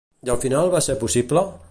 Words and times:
I 0.27 0.29
al 0.35 0.39
final 0.45 0.71
va 0.77 0.81
ser 0.87 0.95
possible? 1.03 1.45